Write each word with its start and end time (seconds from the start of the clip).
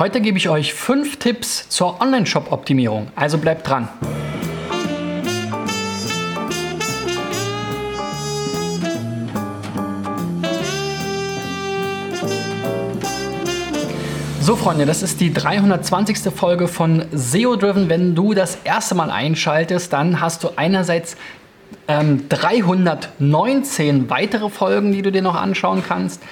Heute 0.00 0.22
gebe 0.22 0.38
ich 0.38 0.48
euch 0.48 0.72
fünf 0.72 1.18
Tipps 1.18 1.68
zur 1.68 2.00
Online-Shop-Optimierung, 2.00 3.08
also 3.16 3.36
bleibt 3.36 3.68
dran. 3.68 3.86
So, 14.40 14.56
Freunde, 14.56 14.86
das 14.86 15.02
ist 15.02 15.20
die 15.20 15.34
320. 15.34 16.32
Folge 16.34 16.66
von 16.66 17.04
SEO 17.12 17.56
Driven. 17.56 17.90
Wenn 17.90 18.14
du 18.14 18.32
das 18.32 18.56
erste 18.64 18.94
Mal 18.94 19.10
einschaltest, 19.10 19.92
dann 19.92 20.22
hast 20.22 20.42
du 20.44 20.48
einerseits 20.56 21.18
ähm, 21.88 22.26
319 22.30 24.08
weitere 24.08 24.48
Folgen, 24.48 24.92
die 24.92 25.02
du 25.02 25.12
dir 25.12 25.20
noch 25.20 25.34
anschauen 25.34 25.84
kannst. 25.86 26.22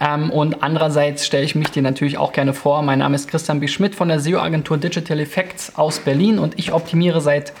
Ähm, 0.00 0.30
und 0.30 0.62
andererseits 0.62 1.24
stelle 1.24 1.44
ich 1.44 1.54
mich 1.54 1.70
dir 1.70 1.82
natürlich 1.82 2.18
auch 2.18 2.32
gerne 2.32 2.54
vor. 2.54 2.82
Mein 2.82 2.98
Name 2.98 3.14
ist 3.14 3.28
Christian 3.28 3.60
B. 3.60 3.68
Schmidt 3.68 3.94
von 3.94 4.08
der 4.08 4.20
SEO-Agentur 4.20 4.76
Digital 4.76 5.20
Effects 5.20 5.76
aus 5.76 6.00
Berlin 6.00 6.38
und 6.38 6.58
ich 6.58 6.72
optimiere 6.72 7.20
seit 7.20 7.52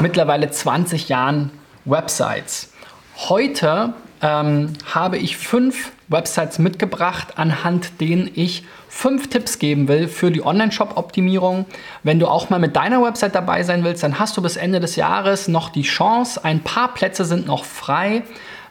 mittlerweile 0.00 0.50
20 0.50 1.08
Jahren 1.08 1.50
Websites. 1.84 2.72
Heute 3.16 3.94
ähm, 4.22 4.74
habe 4.94 5.18
ich 5.18 5.36
fünf 5.36 5.92
Websites 6.08 6.58
mitgebracht, 6.58 7.34
anhand 7.36 8.00
denen 8.00 8.30
ich 8.34 8.64
fünf 8.88 9.28
Tipps 9.30 9.58
geben 9.58 9.88
will 9.88 10.06
für 10.06 10.30
die 10.30 10.44
Online-Shop-Optimierung. 10.44 11.66
Wenn 12.02 12.20
du 12.20 12.28
auch 12.28 12.50
mal 12.50 12.60
mit 12.60 12.76
deiner 12.76 13.02
Website 13.02 13.34
dabei 13.34 13.62
sein 13.64 13.82
willst, 13.84 14.02
dann 14.02 14.18
hast 14.18 14.36
du 14.36 14.42
bis 14.42 14.56
Ende 14.56 14.78
des 14.80 14.96
Jahres 14.96 15.48
noch 15.48 15.70
die 15.70 15.82
Chance. 15.82 16.44
Ein 16.44 16.60
paar 16.60 16.94
Plätze 16.94 17.24
sind 17.24 17.46
noch 17.46 17.64
frei. 17.64 18.22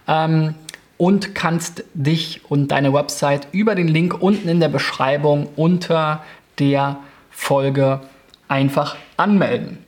Ähm, 0.08 0.56
und 1.02 1.34
kannst 1.34 1.84
dich 1.96 2.42
und 2.48 2.68
deine 2.68 2.94
Website 2.94 3.48
über 3.54 3.74
den 3.74 3.88
Link 3.88 4.22
unten 4.22 4.48
in 4.48 4.60
der 4.60 4.70
Beschreibung 4.70 5.50
unter 5.56 6.22
der 6.60 7.00
Folge 7.32 8.02
einfach 8.48 8.98
anmelden. 9.18 9.80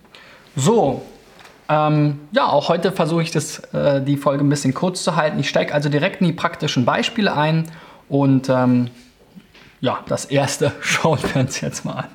So, 0.56 1.04
ähm, 1.70 2.20
ja, 2.32 2.48
auch 2.48 2.68
heute 2.68 2.92
versuche 2.92 3.22
ich 3.22 3.30
das, 3.30 3.60
äh, 3.76 4.02
die 4.02 4.18
Folge 4.18 4.44
ein 4.44 4.50
bisschen 4.50 4.74
kurz 4.74 5.04
zu 5.04 5.16
halten. 5.16 5.38
Ich 5.38 5.50
steige 5.50 5.76
also 5.76 5.88
direkt 5.88 6.22
in 6.22 6.26
die 6.26 6.34
praktischen 6.34 6.84
Beispiele 6.84 7.36
ein 7.36 7.70
und 8.10 8.50
ähm, 8.50 8.90
ja, 9.82 10.00
das 10.08 10.26
erste 10.26 10.72
schauen 10.82 11.20
wir 11.32 11.42
uns 11.42 11.62
jetzt 11.62 11.86
mal 11.86 11.94
an. 11.94 12.08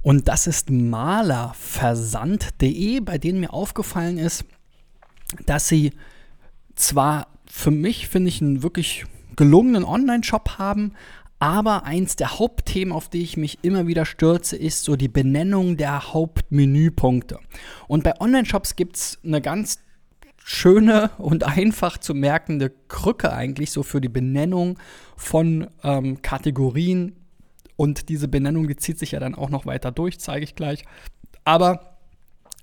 Und 0.00 0.26
das 0.26 0.46
ist 0.46 0.70
malerversand.de, 0.70 3.00
bei 3.00 3.18
denen 3.18 3.40
mir 3.40 3.52
aufgefallen 3.52 4.16
ist, 4.16 4.46
dass 5.44 5.68
sie 5.68 5.92
zwar 6.76 7.26
für 7.50 7.70
mich, 7.70 8.08
finde 8.08 8.28
ich, 8.28 8.40
einen 8.40 8.62
wirklich 8.62 9.04
gelungenen 9.36 9.84
Online-Shop 9.84 10.58
haben. 10.58 10.92
Aber 11.38 11.84
eins 11.84 12.16
der 12.16 12.38
Hauptthemen, 12.38 12.92
auf 12.92 13.08
die 13.08 13.22
ich 13.22 13.36
mich 13.36 13.58
immer 13.62 13.86
wieder 13.86 14.04
stürze, 14.04 14.56
ist 14.56 14.84
so 14.84 14.94
die 14.94 15.08
Benennung 15.08 15.78
der 15.78 16.12
Hauptmenüpunkte. 16.12 17.38
Und 17.88 18.04
bei 18.04 18.20
Online-Shops 18.20 18.76
gibt 18.76 18.96
es 18.96 19.18
eine 19.24 19.40
ganz 19.40 19.80
schöne 20.44 21.10
und 21.18 21.44
einfach 21.44 21.96
zu 21.96 22.14
merkende 22.14 22.70
Krücke 22.88 23.32
eigentlich 23.32 23.70
so 23.70 23.82
für 23.82 24.00
die 24.00 24.08
Benennung 24.08 24.78
von 25.16 25.68
ähm, 25.82 26.20
Kategorien. 26.22 27.16
Und 27.76 28.10
diese 28.10 28.28
Benennung, 28.28 28.68
die 28.68 28.76
zieht 28.76 28.98
sich 28.98 29.12
ja 29.12 29.20
dann 29.20 29.34
auch 29.34 29.48
noch 29.48 29.64
weiter 29.64 29.92
durch, 29.92 30.20
zeige 30.20 30.44
ich 30.44 30.54
gleich. 30.54 30.84
Aber 31.44 31.89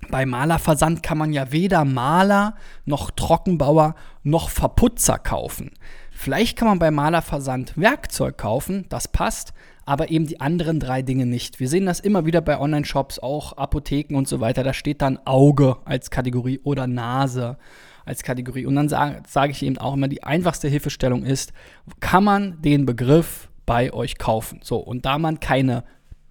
bei 0.09 0.25
Malerversand 0.25 1.03
kann 1.03 1.17
man 1.17 1.33
ja 1.33 1.51
weder 1.51 1.85
Maler 1.85 2.55
noch 2.85 3.11
Trockenbauer 3.11 3.95
noch 4.23 4.49
Verputzer 4.49 5.17
kaufen. 5.17 5.71
Vielleicht 6.11 6.57
kann 6.57 6.67
man 6.67 6.79
bei 6.79 6.91
Malerversand 6.91 7.77
Werkzeug 7.77 8.37
kaufen, 8.37 8.85
das 8.89 9.07
passt, 9.07 9.53
aber 9.85 10.09
eben 10.09 10.25
die 10.25 10.41
anderen 10.41 10.79
drei 10.79 11.01
Dinge 11.01 11.25
nicht. 11.25 11.59
Wir 11.59 11.69
sehen 11.69 11.85
das 11.85 11.99
immer 11.99 12.25
wieder 12.25 12.41
bei 12.41 12.59
Online-Shops, 12.59 13.19
auch 13.19 13.53
Apotheken 13.53 14.15
und 14.15 14.27
so 14.27 14.39
weiter. 14.39 14.63
Da 14.63 14.73
steht 14.73 15.01
dann 15.01 15.19
Auge 15.25 15.77
als 15.85 16.09
Kategorie 16.09 16.59
oder 16.63 16.87
Nase 16.87 17.57
als 18.03 18.23
Kategorie. 18.23 18.65
Und 18.65 18.75
dann 18.75 18.89
sage 18.89 19.21
sag 19.27 19.51
ich 19.51 19.63
eben 19.63 19.77
auch 19.77 19.93
immer, 19.93 20.07
die 20.07 20.23
einfachste 20.23 20.67
Hilfestellung 20.67 21.23
ist, 21.23 21.53
kann 21.99 22.23
man 22.23 22.61
den 22.61 22.85
Begriff 22.85 23.49
bei 23.65 23.93
euch 23.93 24.17
kaufen. 24.17 24.59
So, 24.63 24.77
und 24.77 25.05
da 25.05 25.19
man 25.19 25.39
keine 25.39 25.83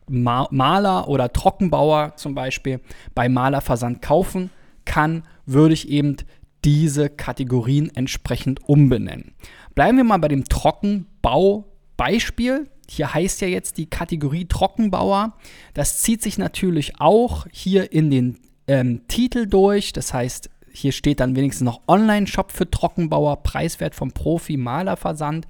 Maler 0.08 1.08
oder 1.08 1.32
Trockenbauer 1.32 2.12
zum 2.16 2.34
Beispiel 2.34 2.80
bei 3.14 3.28
Malerversand 3.28 4.02
kaufen 4.02 4.50
kann, 4.84 5.22
würde 5.46 5.74
ich 5.74 5.88
eben 5.88 6.16
diese 6.64 7.08
Kategorien 7.10 7.90
entsprechend 7.94 8.68
umbenennen. 8.68 9.34
Bleiben 9.74 9.98
wir 9.98 10.04
mal 10.04 10.18
bei 10.18 10.28
dem 10.28 10.44
Trockenbau-Beispiel. 10.44 12.70
Hier 12.88 13.12
heißt 13.12 13.40
ja 13.40 13.48
jetzt 13.48 13.78
die 13.78 13.90
Kategorie 13.90 14.44
Trockenbauer. 14.46 15.32
Das 15.74 16.02
zieht 16.02 16.22
sich 16.22 16.38
natürlich 16.38 17.00
auch 17.00 17.48
hier 17.52 17.92
in 17.92 18.10
den 18.10 18.38
ähm, 18.68 19.02
Titel 19.08 19.46
durch. 19.46 19.92
Das 19.92 20.14
heißt, 20.14 20.50
hier 20.72 20.92
steht 20.92 21.18
dann 21.20 21.36
wenigstens 21.36 21.64
noch 21.64 21.82
Online-Shop 21.88 22.52
für 22.52 22.70
Trockenbauer, 22.70 23.42
preiswert 23.42 23.94
vom 23.94 24.12
Profi 24.12 24.56
Malerversand. 24.56 25.46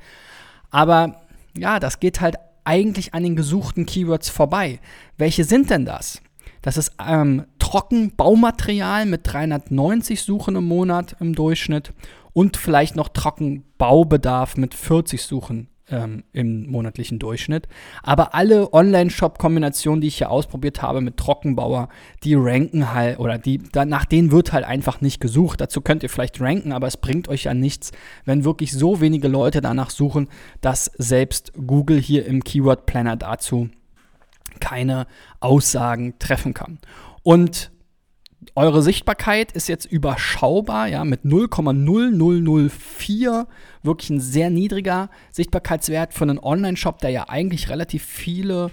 Aber 0.71 1.21
ja, 1.57 1.81
das 1.81 2.01
geht 2.01 2.21
halt 2.21 2.37
eigentlich 2.67 3.15
an 3.15 3.23
den 3.23 3.37
gesuchten 3.37 3.87
Keywords 3.87 4.29
vorbei. 4.29 4.81
Welche 5.17 5.45
sind 5.45 5.71
denn 5.71 5.85
das? 5.85 6.21
Das 6.63 6.77
ist 6.77 6.93
ähm, 7.05 7.47
Trockenbaumaterial 7.59 9.07
mit 9.07 9.21
390 9.25 10.21
Suchen 10.21 10.57
im 10.57 10.65
Monat 10.65 11.17
im 11.21 11.35
Durchschnitt 11.35 11.93
und 12.33 12.57
vielleicht 12.57 12.97
noch 12.97 13.09
Trockenbaubedarf 13.09 14.57
mit 14.57 14.75
40 14.75 15.23
Suchen 15.23 15.69
ähm, 15.91 16.25
im 16.33 16.71
monatlichen 16.71 17.19
Durchschnitt. 17.19 17.69
Aber 18.03 18.35
alle 18.35 18.73
Online-Shop-Kombinationen, 18.73 20.01
die 20.01 20.09
ich 20.09 20.19
hier 20.19 20.31
ausprobiert 20.31 20.83
habe 20.83 21.01
mit 21.01 21.17
Trockenbauer, 21.17 21.89
die 22.25 22.35
ranken 22.35 22.93
halt 22.93 23.19
oder 23.19 23.39
die, 23.39 23.59
da, 23.59 23.85
nach 23.85 24.05
denen 24.05 24.31
wird 24.31 24.53
halt 24.53 24.65
einfach 24.65 25.01
nicht 25.01 25.21
gesucht. 25.21 25.61
Dazu 25.61 25.81
könnt 25.81 26.03
ihr 26.03 26.11
vielleicht 26.11 26.41
ranken, 26.41 26.73
aber 26.73 26.87
es 26.87 26.97
bringt 26.97 27.29
euch 27.29 27.45
ja 27.45 27.55
nichts, 27.55 27.93
wenn 28.25 28.45
wirklich 28.45 28.73
so 28.73 29.01
wenige 29.01 29.29
Leute 29.29 29.61
danach 29.61 29.91
suchen, 29.91 30.29
dass 30.61 30.91
selbst 30.97 31.53
Google 31.55 32.01
hier 32.01 32.27
im 32.27 32.43
Keyword 32.43 32.87
Planner 32.87 33.17
dazu 33.17 33.69
keine 34.61 35.07
Aussagen 35.41 36.15
treffen 36.19 36.55
kann. 36.55 36.79
Und 37.23 37.71
eure 38.55 38.83
Sichtbarkeit 38.83 39.53
ist 39.53 39.69
jetzt 39.69 39.87
überschaubar, 39.87 40.89
ja, 40.89 41.05
mit 41.05 41.25
0,0004, 41.25 43.47
wirklich 43.83 44.11
ein 44.11 44.21
sehr 44.21 44.51
niedriger 44.51 45.09
Sichtbarkeitswert 45.33 46.13
für 46.15 46.25
einen 46.25 46.39
Online-Shop, 46.39 47.01
der 47.01 47.11
ja 47.11 47.29
eigentlich 47.29 47.69
relativ 47.69 48.05
viele 48.05 48.71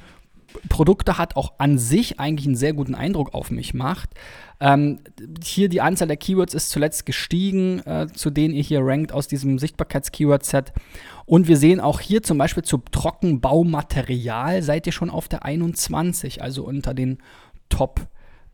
Produkte 0.69 1.17
hat, 1.17 1.35
auch 1.35 1.53
an 1.57 1.77
sich 1.77 2.19
eigentlich 2.19 2.45
einen 2.45 2.55
sehr 2.55 2.73
guten 2.73 2.95
Eindruck 2.95 3.33
auf 3.33 3.51
mich 3.51 3.73
macht. 3.73 4.11
Ähm, 4.59 4.99
hier 5.43 5.69
die 5.69 5.81
Anzahl 5.81 6.07
der 6.07 6.17
Keywords 6.17 6.53
ist 6.53 6.69
zuletzt 6.69 7.05
gestiegen, 7.05 7.79
äh, 7.79 8.07
zu 8.13 8.29
denen 8.29 8.53
ihr 8.53 8.63
hier 8.63 8.81
rankt 8.81 9.11
aus 9.11 9.27
diesem 9.27 9.59
Sichtbarkeits-Keyword-Set. 9.59 10.73
Und 11.25 11.47
wir 11.47 11.57
sehen 11.57 11.79
auch 11.79 11.99
hier 11.99 12.23
zum 12.23 12.37
Beispiel 12.37 12.63
zu 12.63 12.77
Trockenbaumaterial 12.77 14.61
seid 14.61 14.85
ihr 14.85 14.93
schon 14.93 15.09
auf 15.09 15.27
der 15.27 15.45
21, 15.45 16.41
also 16.41 16.63
unter 16.63 16.93
den 16.93 17.17
Top 17.69 18.01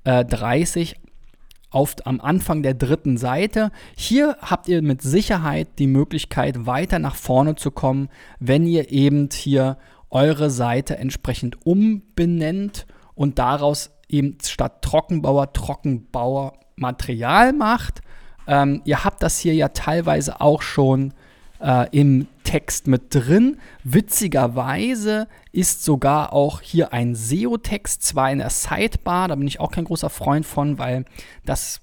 äh, 0.03 0.23
30 0.23 0.95
auf, 1.71 1.95
am 2.05 2.19
Anfang 2.21 2.63
der 2.63 2.73
dritten 2.73 3.17
Seite. 3.17 3.71
Hier 3.95 4.37
habt 4.41 4.67
ihr 4.67 4.81
mit 4.81 5.01
Sicherheit 5.01 5.67
die 5.77 5.87
Möglichkeit, 5.87 6.65
weiter 6.65 6.99
nach 6.99 7.15
vorne 7.15 7.55
zu 7.55 7.71
kommen, 7.71 8.09
wenn 8.39 8.65
ihr 8.65 8.91
eben 8.91 9.29
hier 9.31 9.77
eure 10.09 10.49
Seite 10.49 10.97
entsprechend 10.97 11.65
umbenennt 11.65 12.87
und 13.13 13.39
daraus 13.39 13.91
eben 14.07 14.37
statt 14.43 14.81
Trockenbauer 14.81 15.53
Trockenbauer 15.53 16.53
Material 16.75 17.53
macht. 17.53 18.01
Ähm, 18.47 18.81
ihr 18.85 19.03
habt 19.03 19.21
das 19.21 19.37
hier 19.37 19.53
ja 19.53 19.69
teilweise 19.69 20.41
auch 20.41 20.61
schon 20.61 21.13
äh, 21.61 21.87
im 21.91 22.27
Text 22.43 22.87
mit 22.87 23.13
drin. 23.13 23.57
Witzigerweise 23.83 25.27
ist 25.51 25.83
sogar 25.83 26.33
auch 26.33 26.61
hier 26.61 26.93
ein 26.93 27.15
SEO-Text, 27.15 28.03
zwar 28.03 28.31
in 28.31 28.39
der 28.39 28.49
Sidebar, 28.49 29.27
da 29.27 29.35
bin 29.35 29.47
ich 29.47 29.59
auch 29.59 29.71
kein 29.71 29.85
großer 29.85 30.09
Freund 30.09 30.45
von, 30.45 30.77
weil 30.77 31.05
das 31.45 31.81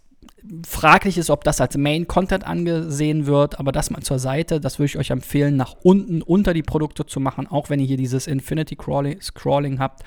fraglich 0.67 1.19
ist, 1.19 1.31
ob 1.31 1.44
das 1.44 1.61
als 1.61 1.76
Main 1.76 2.06
Content 2.06 2.46
angesehen 2.46 3.26
wird, 3.26 3.58
aber 3.58 3.73
das 3.73 3.90
mal 3.90 4.02
zur 4.02 4.19
Seite, 4.19 4.61
das 4.61 4.78
würde 4.78 4.87
ich 4.87 4.99
euch 4.99 5.11
empfehlen, 5.11 5.56
nach 5.56 5.75
unten 5.82 6.23
unter 6.23 6.55
die 6.55 6.62
Produkte 6.62 7.06
zu 7.06 7.20
machen, 7.20 7.46
auch 7.46 7.70
wenn 7.70 7.81
ihr 7.81 7.87
hier 7.87 7.96
dieses 7.96 8.26
Infinity 8.26 8.76
Crawling, 8.76 9.20
Scrolling 9.20 9.78
habt, 9.78 10.02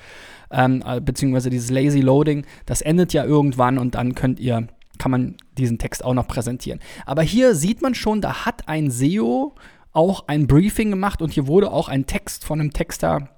ähm, 0.50 0.82
äh, 0.86 1.00
beziehungsweise 1.00 1.50
dieses 1.50 1.70
Lazy 1.70 2.00
Loading, 2.00 2.46
das 2.66 2.80
endet 2.80 3.12
ja 3.12 3.24
irgendwann 3.24 3.78
und 3.78 3.94
dann 3.94 4.14
könnt 4.14 4.40
ihr 4.40 4.66
kann 5.00 5.10
man 5.10 5.36
diesen 5.56 5.78
Text 5.78 6.04
auch 6.04 6.14
noch 6.14 6.28
präsentieren. 6.28 6.78
Aber 7.06 7.22
hier 7.22 7.54
sieht 7.56 7.82
man 7.82 7.94
schon, 7.94 8.20
da 8.20 8.44
hat 8.44 8.68
ein 8.68 8.90
SEO 8.90 9.54
auch 9.92 10.28
ein 10.28 10.46
Briefing 10.46 10.90
gemacht 10.90 11.22
und 11.22 11.32
hier 11.32 11.46
wurde 11.46 11.72
auch 11.72 11.88
ein 11.88 12.06
Text 12.06 12.44
von 12.44 12.60
einem 12.60 12.72
Texter 12.72 13.30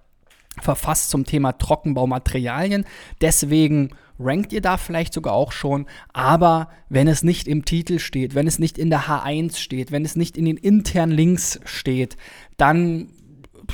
verfasst 0.60 1.08
zum 1.08 1.24
Thema 1.24 1.52
Trockenbaumaterialien. 1.52 2.84
Deswegen 3.22 3.90
rankt 4.18 4.52
ihr 4.52 4.60
da 4.60 4.76
vielleicht 4.76 5.14
sogar 5.14 5.34
auch 5.34 5.52
schon, 5.52 5.86
aber 6.12 6.68
wenn 6.88 7.08
es 7.08 7.22
nicht 7.22 7.48
im 7.48 7.64
Titel 7.64 8.00
steht, 8.00 8.34
wenn 8.34 8.46
es 8.46 8.58
nicht 8.58 8.76
in 8.76 8.90
der 8.90 9.04
H1 9.04 9.56
steht, 9.56 9.92
wenn 9.92 10.04
es 10.04 10.16
nicht 10.16 10.36
in 10.36 10.44
den 10.44 10.56
internen 10.56 11.12
Links 11.12 11.60
steht, 11.64 12.16
dann 12.56 13.08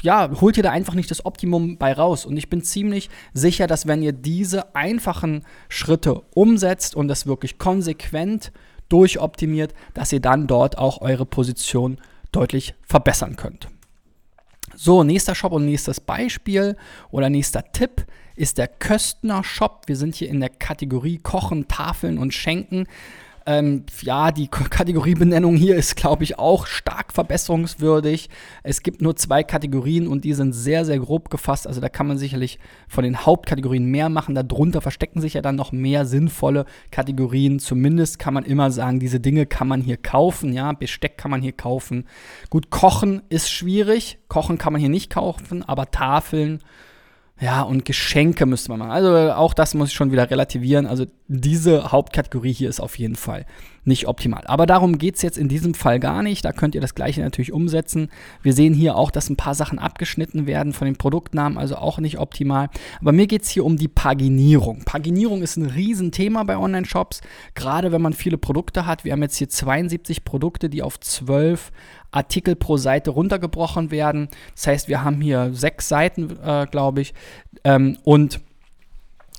ja, 0.03 0.31
holt 0.41 0.57
ihr 0.57 0.63
da 0.63 0.71
einfach 0.71 0.95
nicht 0.95 1.11
das 1.11 1.25
Optimum 1.25 1.79
bei 1.79 1.93
raus. 1.93 2.27
Und 2.27 2.37
ich 2.37 2.49
bin 2.49 2.63
ziemlich 2.63 3.11
sicher, 3.33 3.67
dass 3.67 3.87
wenn 3.87 4.03
ihr 4.03 4.13
diese 4.13 4.75
einfachen 4.75 5.45
Schritte 5.69 6.23
umsetzt 6.35 6.95
und 6.95 7.09
das 7.09 7.27
wirklich 7.27 7.59
konsequent 7.59 8.53
durchoptimiert, 8.89 9.75
dass 9.95 10.13
ihr 10.13 10.21
dann 10.21 10.47
dort 10.47 10.79
auch 10.79 11.01
eure 11.01 11.27
Position 11.27 11.99
deutlich 12.33 12.75
verbessern 12.83 13.37
könnt. 13.37 13.69
So, 14.75 15.03
nächster 15.03 15.35
Shop 15.35 15.53
und 15.53 15.65
nächstes 15.65 16.01
Beispiel 16.01 16.77
oder 17.11 17.31
nächster 17.31 17.65
Tipp 17.73 18.07
ist 18.37 18.59
der 18.59 18.69
Köstner 18.69 19.43
Shop. 19.43 19.83
Wir 19.87 19.97
sind 19.97 20.15
hier 20.15 20.29
in 20.29 20.41
der 20.41 20.51
Kategorie 20.51 21.19
Kochen, 21.19 21.67
Tafeln 21.67 22.19
und 22.19 22.33
Schenken. 22.33 22.87
Ähm, 23.49 23.85
ja, 24.03 24.31
die 24.31 24.49
Kategoriebenennung 24.49 25.57
hier 25.57 25.77
ist, 25.77 25.97
glaube 25.97 26.23
ich, 26.23 26.39
auch 26.39 26.67
stark 26.67 27.15
verbesserungswürdig. 27.15 28.29
Es 28.63 28.83
gibt 28.83 29.01
nur 29.01 29.17
zwei 29.17 29.43
Kategorien 29.43 30.07
und 30.07 30.25
die 30.25 30.35
sind 30.35 30.53
sehr, 30.53 30.85
sehr 30.85 30.99
grob 30.99 31.31
gefasst. 31.31 31.67
Also 31.67 31.81
da 31.81 31.89
kann 31.89 32.07
man 32.07 32.19
sicherlich 32.19 32.59
von 32.89 33.05
den 33.05 33.25
Hauptkategorien 33.25 33.87
mehr 33.87 34.11
machen. 34.11 34.35
Darunter 34.35 34.83
verstecken 34.83 35.23
sich 35.23 35.33
ja 35.33 35.41
dann 35.41 35.57
noch 35.57 35.73
mehr 35.73 36.05
sinnvolle 36.05 36.67
Kategorien. 36.91 37.59
Zumindest 37.59 38.19
kann 38.19 38.35
man 38.35 38.45
immer 38.45 38.71
sagen, 38.71 39.01
diese 39.01 39.19
Dinge 39.19 39.47
kann 39.47 39.67
man 39.67 39.81
hier 39.81 39.97
kaufen. 39.97 40.53
Ja, 40.53 40.71
Besteck 40.73 41.17
kann 41.17 41.31
man 41.31 41.41
hier 41.41 41.53
kaufen. 41.53 42.05
Gut, 42.51 42.69
Kochen 42.69 43.23
ist 43.31 43.51
schwierig. 43.51 44.19
Kochen 44.29 44.59
kann 44.59 44.75
man 44.75 44.81
hier 44.81 44.91
nicht 44.91 45.09
kaufen, 45.09 45.63
aber 45.63 45.91
Tafeln 45.91 46.61
ja, 47.41 47.63
und 47.63 47.85
Geschenke 47.85 48.47
müsste 48.47 48.71
man 48.71 48.81
machen. 48.81 48.91
Also 48.91 49.33
auch 49.33 49.55
das 49.55 49.75
muss 49.75 49.91
ich 49.91 49.95
schon 49.95 50.11
wieder 50.11 50.31
relativieren. 50.31 50.87
Also 50.87 51.07
diese 51.29 51.93
Hauptkategorie 51.93 52.53
hier 52.53 52.71
ist 52.71 52.81
auf 52.81 52.99
jeden 52.99 53.17
Fall 53.17 53.45
nicht 53.85 54.07
optimal. 54.07 54.43
Aber 54.47 54.67
darum 54.67 54.99
geht 54.99 55.17
es 55.17 55.23
jetzt 55.23 55.39
in 55.39 55.49
diesem 55.49 55.75
Fall 55.75 55.99
gar 56.01 56.23
nicht. 56.23 56.45
Da 56.45 56.53
könnt 56.53 56.75
ihr 56.75 56.81
das 56.81 56.95
gleiche 56.95 57.21
natürlich 57.21 57.53
umsetzen. 57.53 58.11
Wir 58.43 58.53
sehen 58.53 58.75
hier 58.75 58.97
auch, 58.97 59.11
dass 59.11 59.29
ein 59.29 59.37
paar 59.37 59.55
Sachen 59.55 59.79
abgeschnitten 59.79 60.47
werden 60.47 60.73
von 60.73 60.87
den 60.87 60.97
Produktnamen, 60.97 61.59
also 61.59 61.77
auch 61.77 61.99
nicht 61.99 62.19
optimal. 62.19 62.69
Aber 63.01 63.13
mir 63.13 63.27
geht 63.27 63.43
es 63.43 63.49
hier 63.49 63.65
um 63.65 63.77
die 63.77 63.89
Paginierung. 63.89 64.85
Paginierung 64.85 65.43
ist 65.43 65.57
ein 65.57 65.67
Riesenthema 65.67 66.45
bei 66.45 66.57
Online-Shops, 66.57 67.21
gerade 67.55 67.93
wenn 67.93 68.03
man 68.03 68.13
viele 68.13 68.39
Produkte 68.39 68.87
hat. 68.87 69.05
Wir 69.05 69.13
haben 69.13 69.23
jetzt 69.23 69.37
hier 69.37 69.49
72 69.49 70.25
Produkte, 70.25 70.69
die 70.69 70.83
auf 70.83 71.01
12 71.01 71.73
Artikel 72.11 72.57
pro 72.57 72.77
Seite 72.77 73.11
runtergebrochen 73.11 73.91
werden. 73.91 74.29
Das 74.55 74.67
heißt, 74.67 74.89
wir 74.89 75.05
haben 75.05 75.21
hier 75.21 75.51
sechs 75.53 75.89
Seiten, 75.89 76.39
äh, 76.43 76.67
glaube 76.71 77.03
ich. 77.03 77.13
Ähm, 77.65 77.99
und 78.05 78.41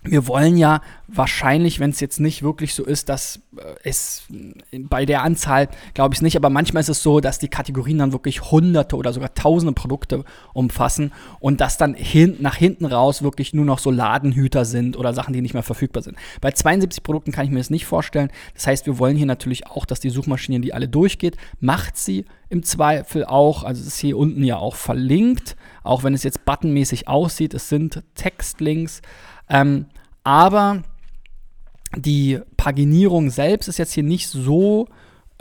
wir 0.04 0.28
wollen 0.28 0.56
ja 0.56 0.82
wahrscheinlich, 1.08 1.80
wenn 1.80 1.90
es 1.90 2.00
jetzt 2.00 2.20
nicht 2.20 2.42
wirklich 2.42 2.74
so 2.74 2.86
ist, 2.86 3.10
dass 3.10 3.42
äh, 3.58 3.64
es 3.84 4.24
bei 4.72 5.06
der 5.06 5.24
Anzahl, 5.24 5.68
glaube 5.94 6.14
ich 6.14 6.20
es 6.20 6.22
nicht, 6.22 6.38
aber 6.38 6.50
manchmal 6.50 6.82
ist 6.82 6.90
es 6.90 7.04
so, 7.04 7.20
dass 7.20 7.40
die 7.40 7.50
Kategorien 7.50 7.98
dann 7.98 8.14
wirklich 8.14 8.50
hunderte 8.52 8.96
oder 8.96 9.12
sogar 9.12 9.34
tausende 9.34 9.74
Produkte 9.74 10.24
umfassen 10.54 11.12
und 11.40 11.60
dass 11.60 11.78
dann 11.78 11.96
hin, 11.96 12.38
nach 12.40 12.56
hinten 12.56 12.86
raus 12.86 13.24
wirklich 13.24 13.54
nur 13.54 13.66
noch 13.66 13.80
so 13.80 13.92
Ladenhüter 13.92 14.64
sind 14.64 14.96
oder 14.96 15.14
Sachen, 15.14 15.34
die 15.34 15.42
nicht 15.42 15.54
mehr 15.54 15.64
verfügbar 15.64 16.02
sind. 16.02 16.18
Bei 16.40 16.52
72 16.52 17.04
Produkten 17.04 17.32
kann 17.32 17.46
ich 17.46 17.52
mir 17.52 17.58
das 17.58 17.70
nicht 17.70 17.86
vorstellen. 17.86 18.32
Das 18.54 18.68
heißt, 18.68 18.86
wir 18.86 19.00
wollen 19.00 19.18
hier 19.18 19.26
natürlich 19.26 19.68
auch, 19.68 19.86
dass 19.86 20.00
die 20.00 20.10
Suchmaschine 20.10 20.62
die 20.62 20.74
alle 20.74 20.88
durchgeht. 20.88 21.36
Macht 21.60 21.98
sie 21.98 22.26
im 22.50 22.64
Zweifel 22.64 23.26
auch, 23.26 23.64
also 23.64 23.82
es 23.82 23.88
ist 23.88 24.00
hier 24.00 24.18
unten 24.18 24.44
ja 24.44 24.58
auch 24.58 24.76
verlinkt, 24.76 25.56
auch 25.84 26.04
wenn 26.04 26.14
es 26.14 26.24
jetzt 26.24 26.46
buttonmäßig 26.46 27.08
aussieht, 27.08 27.54
es 27.54 27.70
sind 27.70 28.04
Textlinks. 28.16 29.02
Ähm, 29.50 29.86
aber 30.24 30.84
die 31.96 32.40
Paginierung 32.56 33.30
selbst 33.30 33.68
ist 33.68 33.80
jetzt 33.80 33.94
hier 33.94 34.04
nicht 34.04 34.28
so 34.28 34.88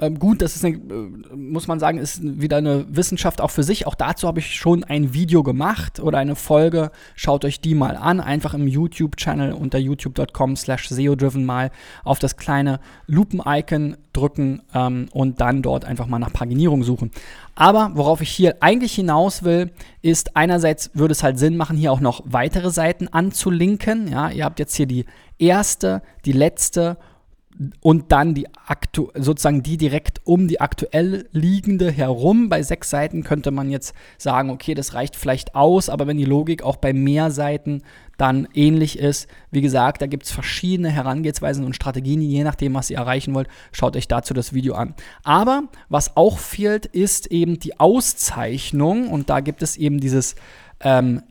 ähm, 0.01 0.19
gut, 0.19 0.43
das 0.43 0.55
ist, 0.55 0.65
eine, 0.65 0.77
äh, 0.77 1.37
muss 1.37 1.67
man 1.67 1.81
sagen, 1.81 1.99
ist 1.99 2.21
wieder 2.23 2.59
eine 2.59 2.87
Wissenschaft 2.89 3.41
auch 3.41 3.51
für 3.51 3.65
sich. 3.65 3.87
Auch 3.87 3.97
dazu 3.97 4.29
habe 4.29 4.39
ich 4.39 4.55
schon 4.55 4.85
ein 4.85 5.13
Video 5.13 5.43
gemacht 5.43 5.99
oder 5.99 6.19
eine 6.19 6.37
Folge. 6.37 6.93
Schaut 7.17 7.45
euch 7.45 7.61
die 7.61 7.75
mal 7.75 7.97
an. 7.97 8.21
Einfach 8.21 8.55
im 8.55 8.69
YouTube-Channel 8.69 9.53
unter 9.53 9.79
youtube.com 9.79 10.55
slash 10.55 10.89
SEO-driven 10.89 11.45
mal 11.45 11.73
auf 12.05 12.21
das 12.21 12.37
kleine 12.37 12.79
Lupen-Icon 13.09 13.97
drücken 14.13 14.63
ähm, 14.73 15.09
und 15.13 15.41
dann 15.41 15.63
dort 15.63 15.85
einfach 15.85 16.07
mal 16.07 16.21
nach 16.21 16.33
Paginierung 16.33 16.85
suchen. 16.85 17.11
Aber 17.57 17.91
worauf 17.95 18.21
ich 18.21 18.31
hier 18.31 18.59
eigentlich 18.61 18.95
hinaus 18.95 19.43
will, 19.43 19.73
ist 20.01 20.37
einerseits 20.37 20.93
würde 20.95 21.13
es 21.13 21.25
halt 21.25 21.41
Sinn 21.41 21.57
machen, 21.57 21.77
hier 21.77 21.91
auch 21.91 22.01
noch 22.01 22.23
weitere 22.25 22.71
Seiten 22.71 23.09
anzulinken. 23.09 24.07
Ja, 24.07 24.31
ihr 24.31 24.45
habt 24.45 24.61
jetzt 24.61 24.77
hier 24.77 24.87
die 24.87 25.07
erste, 25.39 26.03
die 26.25 26.33
letzte 26.33 26.99
und 27.81 28.13
dann 28.13 28.35
die 28.35 28.47
aktu 28.67 29.09
sozusagen 29.15 29.63
die 29.63 29.77
direkt 29.77 30.21
um 30.25 30.47
die 30.47 30.61
aktuell 30.61 31.29
liegende 31.33 31.91
herum. 31.91 32.49
Bei 32.49 32.63
sechs 32.63 32.91
Seiten 32.91 33.25
könnte 33.25 33.51
man 33.51 33.71
jetzt 33.71 33.95
sagen, 34.17 34.51
okay, 34.51 34.75
das 34.75 34.95
reicht 34.95 35.17
vielleicht 35.17 35.55
aus, 35.55 35.89
aber 35.89 36.07
wenn 36.07 36.17
die 36.17 36.25
Logik 36.25 36.63
auch 36.63 36.77
bei 36.77 36.93
mehr 36.93 37.31
Seiten 37.31 37.83
dann 38.17 38.49
ähnlich 38.55 38.99
ist, 38.99 39.29
wie 39.51 39.61
gesagt, 39.61 40.03
da 40.03 40.07
gibt 40.07 40.25
es 40.25 40.33
verschiedene 40.33 40.91
Herangehensweisen 40.91 41.65
und 41.65 41.75
Strategien, 41.75 42.21
je 42.21 42.45
nachdem, 42.45 42.75
was 42.75 42.91
ihr 42.91 42.99
erreichen 42.99 43.35
wollt, 43.35 43.49
schaut 43.73 43.97
euch 43.97 44.09
dazu 44.09 44.35
das 44.35 44.53
Video 44.53 44.75
an. 44.75 44.95
Aber 45.23 45.65
was 45.89 46.17
auch 46.17 46.39
fehlt, 46.39 46.87
ist 46.87 47.29
eben 47.29 47.59
die 47.59 47.79
Auszeichnung 47.79 49.09
und 49.09 49.31
da 49.31 49.41
gibt 49.41 49.63
es 49.63 49.77
eben 49.77 50.01
dieses 50.01 50.35
ähm, 50.81 51.23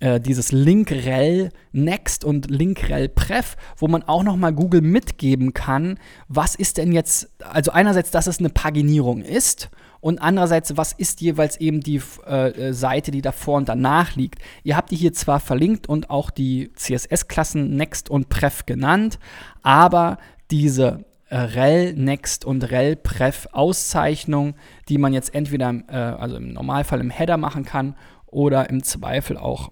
äh, 0.00 0.20
dieses 0.20 0.52
Link-Rel 0.52 1.50
Next 1.72 2.24
und 2.24 2.50
Link-Rel 2.50 3.08
Pref, 3.08 3.56
wo 3.76 3.88
man 3.88 4.02
auch 4.02 4.22
nochmal 4.22 4.52
Google 4.52 4.82
mitgeben 4.82 5.54
kann, 5.54 5.98
was 6.28 6.54
ist 6.54 6.76
denn 6.76 6.92
jetzt, 6.92 7.30
also 7.38 7.70
einerseits, 7.70 8.10
dass 8.10 8.26
es 8.26 8.38
eine 8.38 8.50
Paginierung 8.50 9.22
ist 9.22 9.70
und 10.00 10.20
andererseits, 10.20 10.76
was 10.76 10.92
ist 10.92 11.20
jeweils 11.20 11.56
eben 11.58 11.80
die 11.80 12.00
äh, 12.26 12.48
äh 12.50 12.72
Seite, 12.72 13.10
die 13.10 13.22
davor 13.22 13.56
und 13.56 13.68
danach 13.68 14.16
liegt. 14.16 14.40
Ihr 14.64 14.76
habt 14.76 14.90
die 14.90 14.96
hier 14.96 15.12
zwar 15.12 15.40
verlinkt 15.40 15.88
und 15.88 16.10
auch 16.10 16.30
die 16.30 16.72
CSS-Klassen 16.74 17.76
Next 17.76 18.10
und 18.10 18.28
Pref 18.28 18.66
genannt, 18.66 19.18
aber 19.62 20.18
diese 20.50 21.04
äh, 21.28 21.38
rel 21.38 21.94
Next 21.94 22.44
und 22.44 22.70
rel 22.70 22.96
Pref 22.96 23.48
Auszeichnung, 23.52 24.54
die 24.88 24.98
man 24.98 25.12
jetzt 25.12 25.34
entweder, 25.34 25.74
äh, 25.88 25.96
also 25.96 26.36
im 26.36 26.52
Normalfall 26.52 27.00
im 27.00 27.10
Header 27.10 27.36
machen 27.36 27.64
kann 27.64 27.96
oder 28.26 28.70
im 28.70 28.82
Zweifel 28.82 29.36
auch 29.36 29.70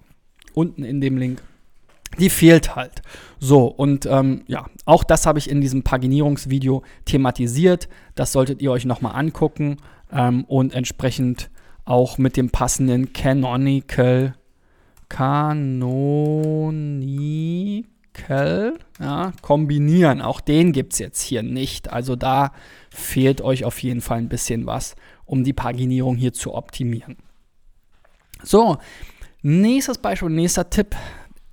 unten 0.55 0.83
in 0.83 1.01
dem 1.01 1.17
Link, 1.17 1.41
die 2.19 2.29
fehlt 2.29 2.75
halt. 2.75 3.01
So, 3.39 3.65
und 3.65 4.05
ähm, 4.05 4.43
ja, 4.47 4.65
auch 4.85 5.03
das 5.03 5.25
habe 5.25 5.39
ich 5.39 5.49
in 5.49 5.61
diesem 5.61 5.83
Paginierungsvideo 5.83 6.83
thematisiert. 7.05 7.89
Das 8.15 8.31
solltet 8.31 8.61
ihr 8.61 8.71
euch 8.71 8.85
nochmal 8.85 9.15
angucken 9.15 9.77
ähm, 10.11 10.45
und 10.45 10.73
entsprechend 10.73 11.49
auch 11.83 12.17
mit 12.17 12.37
dem 12.37 12.49
passenden 12.49 13.13
Canonical 13.13 14.35
Canonical 15.09 16.23
ja, 18.99 19.33
kombinieren. 19.41 20.21
Auch 20.21 20.41
den 20.41 20.71
gibt 20.71 20.93
es 20.93 20.99
jetzt 20.99 21.21
hier 21.21 21.43
nicht. 21.43 21.91
Also 21.91 22.15
da 22.15 22.53
fehlt 22.89 23.41
euch 23.41 23.65
auf 23.65 23.83
jeden 23.83 24.01
Fall 24.01 24.19
ein 24.19 24.29
bisschen 24.29 24.65
was, 24.65 24.95
um 25.25 25.43
die 25.43 25.53
Paginierung 25.53 26.15
hier 26.15 26.33
zu 26.33 26.53
optimieren. 26.53 27.17
So, 28.43 28.77
Nächstes 29.47 29.99
Beispiel, 29.99 30.31
nächster 30.31 30.71
Tipp: 30.71 30.95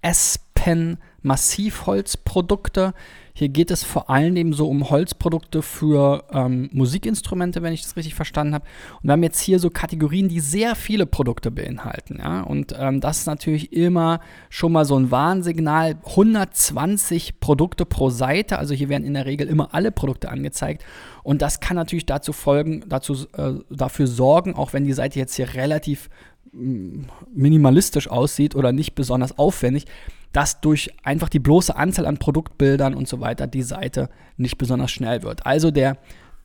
Aspen 0.00 0.96
Massivholzprodukte. 1.20 2.94
Hier 3.34 3.48
geht 3.50 3.70
es 3.70 3.82
vor 3.82 4.08
allem 4.10 4.36
eben 4.36 4.52
so 4.52 4.68
um 4.68 4.88
Holzprodukte 4.90 5.62
für 5.62 6.24
ähm, 6.32 6.68
Musikinstrumente, 6.72 7.62
wenn 7.62 7.72
ich 7.72 7.82
das 7.82 7.96
richtig 7.96 8.14
verstanden 8.14 8.54
habe. 8.54 8.64
Und 8.96 9.08
wir 9.08 9.12
haben 9.12 9.22
jetzt 9.22 9.40
hier 9.40 9.58
so 9.58 9.70
Kategorien, 9.70 10.28
die 10.28 10.40
sehr 10.40 10.74
viele 10.74 11.06
Produkte 11.06 11.50
beinhalten. 11.50 12.18
Ja? 12.18 12.42
Und 12.42 12.74
ähm, 12.78 13.00
das 13.00 13.20
ist 13.20 13.26
natürlich 13.26 13.72
immer 13.72 14.20
schon 14.50 14.72
mal 14.72 14.84
so 14.84 14.98
ein 14.98 15.10
Warnsignal. 15.10 15.96
120 16.04 17.40
Produkte 17.40 17.86
pro 17.86 18.10
Seite, 18.10 18.58
also 18.58 18.74
hier 18.74 18.90
werden 18.90 19.04
in 19.04 19.14
der 19.14 19.26
Regel 19.26 19.48
immer 19.48 19.74
alle 19.74 19.92
Produkte 19.92 20.30
angezeigt. 20.30 20.84
Und 21.22 21.40
das 21.40 21.60
kann 21.60 21.76
natürlich 21.76 22.06
dazu 22.06 22.32
folgen, 22.32 22.84
dazu, 22.88 23.26
äh, 23.36 23.54
dafür 23.70 24.06
sorgen, 24.06 24.54
auch 24.54 24.72
wenn 24.72 24.84
die 24.84 24.92
Seite 24.92 25.18
jetzt 25.18 25.36
hier 25.36 25.54
relativ 25.54 26.10
minimalistisch 26.52 28.08
aussieht 28.08 28.54
oder 28.54 28.72
nicht 28.72 28.94
besonders 28.94 29.38
aufwendig, 29.38 29.86
dass 30.32 30.60
durch 30.60 30.90
einfach 31.02 31.28
die 31.28 31.38
bloße 31.38 31.74
Anzahl 31.76 32.06
an 32.06 32.18
Produktbildern 32.18 32.94
und 32.94 33.08
so 33.08 33.20
weiter 33.20 33.46
die 33.46 33.62
Seite 33.62 34.08
nicht 34.36 34.58
besonders 34.58 34.90
schnell 34.90 35.22
wird. 35.22 35.46
Also 35.46 35.70
der 35.70 35.98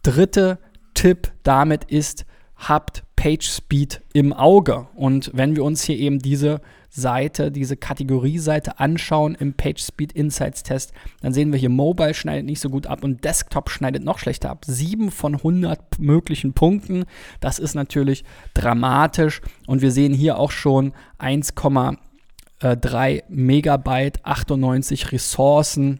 dritte 0.04 0.60
Tipp 0.94 1.32
damit 1.44 1.86
ist, 1.86 2.26
habt 2.56 3.04
Page 3.16 3.48
Speed 3.48 4.02
im 4.14 4.34
Auge. 4.34 4.88
Und 4.96 5.32
wenn 5.34 5.56
wir 5.56 5.64
uns 5.64 5.84
hier 5.84 5.98
eben 5.98 6.20
diese 6.20 6.62
Seite, 6.90 7.52
diese 7.52 7.78
Kategorieseite 7.78 8.80
anschauen 8.80 9.36
im 9.36 9.54
PageSpeed 9.54 10.14
Insights 10.14 10.64
Test, 10.64 10.94
dann 11.22 11.34
sehen 11.34 11.52
wir 11.52 11.60
hier 11.60 11.70
Mobile 11.70 12.14
schneidet 12.14 12.46
nicht 12.46 12.60
so 12.60 12.70
gut 12.70 12.88
ab 12.88 13.04
und 13.04 13.24
Desktop 13.24 13.70
schneidet 13.70 14.04
noch 14.04 14.20
schlechter 14.20 14.50
ab. 14.50 14.66
7 14.66 15.12
von 15.12 15.36
100 15.36 16.00
möglichen 16.00 16.54
Punkten. 16.54 17.06
Das 17.40 17.60
ist 17.60 17.76
natürlich 17.76 18.24
dramatisch 18.54 19.42
und 19.68 19.82
wir 19.82 19.92
sehen 19.92 20.14
hier 20.14 20.40
auch 20.40 20.52
schon 20.52 20.94
1,3 21.20 23.24
Megabyte, 23.30 24.26
98 24.26 25.12
Ressourcen. 25.12 26.00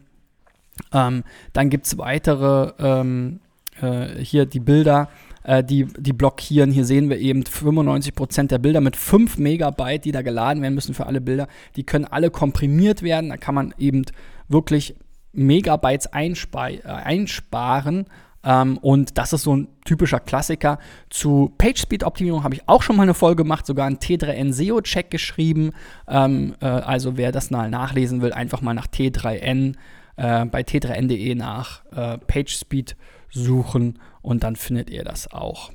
Ähm, 0.92 1.24
dann 1.52 1.70
gibt 1.70 1.86
es 1.86 1.98
weitere, 1.98 2.72
ähm, 2.78 3.40
äh, 3.80 4.22
hier 4.22 4.46
die 4.46 4.60
Bilder 4.60 5.08
äh, 5.48 5.64
die, 5.64 5.86
die 5.98 6.12
blockieren. 6.12 6.70
Hier 6.70 6.84
sehen 6.84 7.08
wir 7.08 7.18
eben 7.18 7.42
95% 7.42 8.48
der 8.48 8.58
Bilder 8.58 8.82
mit 8.82 8.96
5 8.96 9.38
Megabyte, 9.38 10.04
die 10.04 10.12
da 10.12 10.20
geladen 10.20 10.62
werden 10.62 10.74
müssen 10.74 10.94
für 10.94 11.06
alle 11.06 11.22
Bilder. 11.22 11.48
Die 11.74 11.84
können 11.84 12.04
alle 12.04 12.30
komprimiert 12.30 13.02
werden. 13.02 13.30
Da 13.30 13.38
kann 13.38 13.54
man 13.54 13.74
eben 13.78 14.04
wirklich 14.48 14.94
Megabytes 15.32 16.06
einspar 16.08 16.70
äh, 16.70 16.82
einsparen. 16.84 18.04
Ähm, 18.44 18.76
und 18.76 19.16
das 19.16 19.32
ist 19.32 19.44
so 19.44 19.56
ein 19.56 19.68
typischer 19.86 20.20
Klassiker. 20.20 20.78
Zu 21.08 21.54
PageSpeed-Optimierung 21.56 22.44
habe 22.44 22.54
ich 22.54 22.68
auch 22.68 22.82
schon 22.82 22.96
mal 22.96 23.04
eine 23.04 23.14
Folge 23.14 23.42
gemacht, 23.42 23.64
sogar 23.64 23.86
einen 23.86 23.96
T3N 23.96 24.52
SEO-Check 24.52 25.10
geschrieben. 25.10 25.72
Ähm, 26.06 26.56
äh, 26.60 26.66
also 26.66 27.16
wer 27.16 27.32
das 27.32 27.50
mal 27.50 27.70
nachlesen 27.70 28.20
will, 28.20 28.34
einfach 28.34 28.60
mal 28.60 28.74
nach 28.74 28.86
T3N 28.86 29.76
äh, 30.16 30.44
bei 30.44 30.60
t3n.de 30.60 31.34
nach 31.34 31.84
äh, 31.92 32.18
PageSpeed 32.18 32.96
suchen 33.30 33.98
und 34.28 34.44
dann 34.44 34.56
findet 34.56 34.90
ihr 34.90 35.04
das 35.04 35.32
auch. 35.32 35.70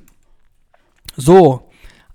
So, 1.16 1.68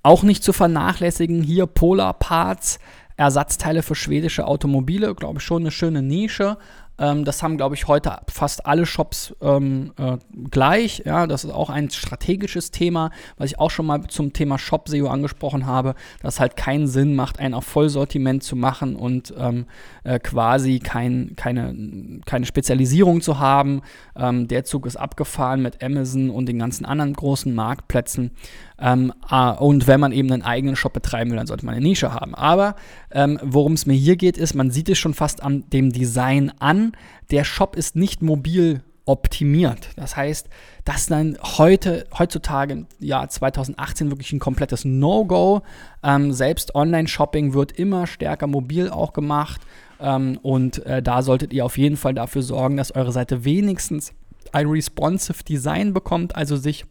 auch 0.04 0.24
nicht 0.24 0.42
zu 0.42 0.54
vernachlässigen 0.54 1.44
hier 1.44 1.66
Polar 1.66 2.14
Parts, 2.14 2.80
Ersatzteile 3.18 3.84
für 3.84 3.96
schwedische 3.96 4.48
Automobile, 4.48 5.14
glaube 5.16 5.40
ich 5.40 5.44
schon 5.44 5.64
eine 5.64 5.72
schöne 5.72 6.02
Nische. 6.02 6.58
Ähm, 7.00 7.26
das 7.26 7.42
haben, 7.42 7.58
glaube 7.58 7.76
ich, 7.76 7.88
heute 7.88 8.18
fast 8.30 8.66
alle 8.66 8.86
Shops 8.86 9.34
ähm, 9.42 9.94
äh, 9.98 10.18
gleich. 10.52 11.04
Ja, 11.06 11.26
das 11.28 11.44
ist 11.44 11.52
auch 11.52 11.70
ein 11.70 11.90
strategisches 11.90 12.72
Thema, 12.72 13.12
was 13.38 13.52
ich 13.52 13.60
auch 13.60 13.72
schon 13.72 13.86
mal 13.86 14.04
zum 14.08 14.34
Thema 14.34 14.60
Shop-SEO 14.60 15.08
angesprochen 15.08 15.66
habe, 15.66 15.96
dass 16.22 16.40
halt 16.40 16.56
keinen 16.56 16.88
Sinn 16.88 17.16
macht, 17.16 17.40
ein 17.40 17.54
auf 17.54 17.66
Vollsortiment 17.66 18.44
zu 18.44 18.56
machen 18.56 18.96
und 18.96 19.34
ähm, 19.38 19.66
äh, 20.04 20.20
quasi 20.20 20.80
kein, 20.80 21.34
keine, 21.36 22.20
keine 22.26 22.46
Spezialisierung 22.46 23.22
zu 23.22 23.40
haben. 23.40 23.82
Ähm, 24.16 24.48
der 24.48 24.66
Zug 24.66 24.86
ist 24.86 24.98
abgefahren 24.98 25.62
mit 25.62 25.84
Amazon 25.84 26.30
und 26.30 26.48
den 26.48 26.60
ganzen 26.60 26.86
anderen 26.86 27.14
großen 27.14 27.54
Marktplätzen. 27.54 28.32
Ähm, 28.82 29.14
äh, 29.30 29.52
und 29.52 29.88
wenn 29.88 30.00
man 30.00 30.12
eben 30.12 30.32
einen 30.32 30.44
eigenen 30.44 30.76
Shop 30.76 30.94
betreiben 30.94 31.32
will, 31.32 31.38
dann 31.38 31.48
sollte 31.48 31.66
man 31.66 31.76
eine 31.76 31.84
Nische 31.84 32.14
haben. 32.14 32.36
Aber 32.36 32.76
ähm, 33.12 33.40
worum 33.44 33.74
es 33.74 33.86
mir 33.86 33.94
hier 33.94 34.16
geht, 34.16 34.38
ist, 34.38 34.54
man 34.54 34.72
sieht 34.72 34.90
es 34.90 34.98
schon 34.98 35.14
fast 35.14 35.44
an 35.44 35.64
dem 35.70 35.92
Design 35.92 36.52
an. 36.60 36.94
Der 37.32 37.44
Shop 37.44 37.76
ist 37.76 37.96
nicht 37.96 38.22
mobil 38.22 38.82
optimiert. 39.06 39.90
Das 39.96 40.16
heißt, 40.16 40.48
das 40.86 40.98
ist 41.02 41.12
dann 41.12 41.38
heute, 41.58 42.06
heutzutage 42.18 42.74
im 42.74 42.88
Jahr 43.00 43.28
2018 43.28 44.12
wirklich 44.12 44.32
ein 44.34 44.40
komplettes 44.40 44.86
No-Go. 44.86 45.64
Ähm, 46.04 46.32
selbst 46.32 46.76
Online-Shopping 46.76 47.54
wird 47.54 47.72
immer 47.72 48.06
stärker 48.06 48.46
mobil 48.46 48.90
auch 48.90 49.14
gemacht. 49.14 49.62
Ähm, 50.00 50.38
und 50.44 50.86
äh, 50.86 51.02
da 51.02 51.24
solltet 51.24 51.54
ihr 51.54 51.66
auf 51.66 51.78
jeden 51.78 51.98
Fall 51.98 52.14
dafür 52.14 52.44
sorgen, 52.44 52.78
dass 52.78 52.94
eure 52.96 53.12
Seite 53.12 53.44
wenigstens 53.44 54.14
ein 54.52 54.68
responsive 54.68 55.44
Design 55.44 55.94
bekommt, 55.94 56.36
also 56.36 56.56
sich 56.56 56.86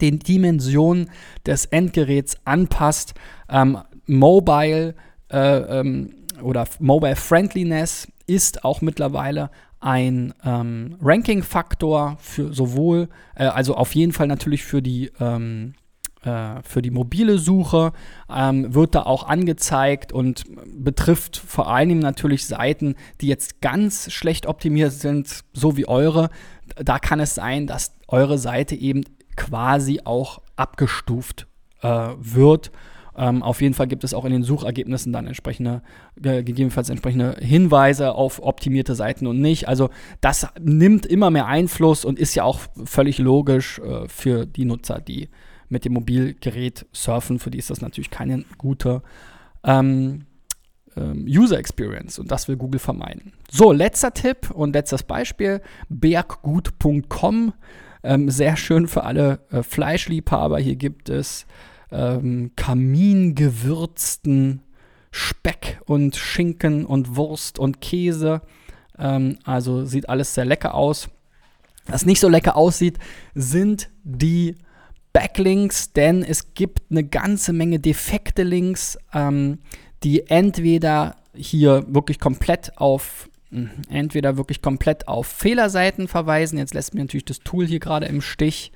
den 0.00 0.18
Dimensionen 0.18 1.10
des 1.44 1.66
Endgeräts 1.66 2.36
anpasst. 2.44 3.14
Ähm, 3.48 3.78
Mobile 4.06 4.94
äh, 5.30 5.80
ähm, 5.80 6.14
oder 6.42 6.66
Mobile 6.78 7.16
Friendliness 7.16 8.08
ist 8.26 8.64
auch 8.64 8.80
mittlerweile 8.80 9.50
ein 9.80 10.34
ähm, 10.44 10.96
Ranking-Faktor 11.00 12.16
für 12.20 12.52
sowohl, 12.52 13.08
äh, 13.34 13.44
also 13.44 13.76
auf 13.76 13.94
jeden 13.94 14.12
Fall 14.12 14.26
natürlich 14.26 14.64
für 14.64 14.82
die 14.82 15.10
ähm, 15.20 15.74
äh, 16.26 16.62
für 16.64 16.82
die 16.82 16.90
mobile 16.90 17.38
Suche, 17.38 17.92
ähm, 18.28 18.74
wird 18.74 18.96
da 18.96 19.02
auch 19.02 19.28
angezeigt 19.28 20.12
und 20.12 20.44
betrifft 20.66 21.36
vor 21.36 21.72
allem 21.72 22.00
natürlich 22.00 22.46
Seiten, 22.46 22.96
die 23.20 23.28
jetzt 23.28 23.60
ganz 23.60 24.10
schlecht 24.10 24.46
optimiert 24.46 24.92
sind, 24.92 25.44
so 25.52 25.76
wie 25.76 25.86
eure. 25.86 26.30
Da 26.74 26.98
kann 26.98 27.20
es 27.20 27.36
sein, 27.36 27.68
dass 27.68 27.92
eure 28.08 28.38
Seite 28.38 28.74
eben 28.74 29.04
quasi 29.36 30.00
auch 30.04 30.40
abgestuft 30.56 31.46
äh, 31.82 32.08
wird. 32.18 32.70
Ähm, 33.16 33.42
auf 33.42 33.62
jeden 33.62 33.74
Fall 33.74 33.86
gibt 33.86 34.04
es 34.04 34.12
auch 34.12 34.24
in 34.26 34.32
den 34.32 34.42
Suchergebnissen 34.42 35.12
dann 35.12 35.26
entsprechende, 35.26 35.82
gegebenenfalls 36.16 36.90
entsprechende 36.90 37.36
Hinweise 37.40 38.14
auf 38.14 38.42
optimierte 38.42 38.94
Seiten 38.94 39.26
und 39.26 39.40
nicht. 39.40 39.68
Also 39.68 39.88
das 40.20 40.48
nimmt 40.60 41.06
immer 41.06 41.30
mehr 41.30 41.46
Einfluss 41.46 42.04
und 42.04 42.18
ist 42.18 42.34
ja 42.34 42.44
auch 42.44 42.60
völlig 42.84 43.18
logisch 43.18 43.78
äh, 43.78 44.06
für 44.08 44.44
die 44.44 44.66
Nutzer, 44.66 45.00
die 45.00 45.30
mit 45.68 45.84
dem 45.84 45.94
Mobilgerät 45.94 46.86
surfen. 46.92 47.38
Für 47.38 47.50
die 47.50 47.58
ist 47.58 47.70
das 47.70 47.80
natürlich 47.80 48.10
keine 48.10 48.44
gute 48.58 49.02
ähm, 49.64 50.26
ähm, 50.94 51.24
User 51.26 51.58
Experience 51.58 52.18
und 52.18 52.30
das 52.30 52.48
will 52.48 52.56
Google 52.56 52.80
vermeiden. 52.80 53.32
So, 53.50 53.72
letzter 53.72 54.12
Tipp 54.12 54.50
und 54.50 54.74
letztes 54.74 55.02
Beispiel: 55.02 55.62
berggut.com 55.88 57.54
ähm, 58.02 58.30
sehr 58.30 58.56
schön 58.56 58.88
für 58.88 59.04
alle 59.04 59.40
äh, 59.50 59.62
Fleischliebhaber. 59.62 60.58
Hier 60.58 60.76
gibt 60.76 61.08
es 61.08 61.46
ähm, 61.90 62.52
kamingewürzten 62.56 64.62
Speck 65.10 65.80
und 65.86 66.16
Schinken 66.16 66.84
und 66.84 67.16
Wurst 67.16 67.58
und 67.58 67.80
Käse. 67.80 68.42
Ähm, 68.98 69.38
also 69.44 69.84
sieht 69.84 70.08
alles 70.08 70.34
sehr 70.34 70.44
lecker 70.44 70.74
aus. 70.74 71.08
Was 71.86 72.04
nicht 72.04 72.20
so 72.20 72.28
lecker 72.28 72.56
aussieht, 72.56 72.98
sind 73.34 73.88
die 74.02 74.56
Backlinks, 75.12 75.92
denn 75.92 76.22
es 76.22 76.54
gibt 76.54 76.82
eine 76.90 77.04
ganze 77.04 77.52
Menge 77.52 77.78
defekte 77.78 78.42
Links, 78.42 78.98
ähm, 79.14 79.60
die 80.02 80.26
entweder 80.26 81.16
hier 81.34 81.84
wirklich 81.88 82.18
komplett 82.18 82.76
auf 82.76 83.28
entweder 83.88 84.36
wirklich 84.36 84.62
komplett 84.62 85.08
auf 85.08 85.26
Fehlerseiten 85.26 86.08
verweisen. 86.08 86.58
Jetzt 86.58 86.74
lässt 86.74 86.94
mir 86.94 87.00
natürlich 87.00 87.24
das 87.24 87.40
Tool 87.40 87.66
hier 87.66 87.80
gerade 87.80 88.06
im 88.06 88.20
Stich. 88.20 88.72